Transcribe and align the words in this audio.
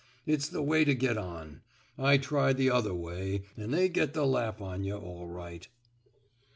It's 0.25 0.47
the 0.49 0.63
way 0.63 0.83
to 0.83 0.95
get 0.95 1.15
on. 1.15 1.61
I 1.95 2.17
tried 2.17 2.57
the 2.57 2.71
other 2.71 2.91
way, 2.95 3.43
an' 3.55 3.69
they 3.69 3.87
get 3.87 4.15
the 4.15 4.25
laugh 4.25 4.59
on 4.59 4.83
yuh 4.83 4.97
all 4.97 5.27
right." 5.27 5.67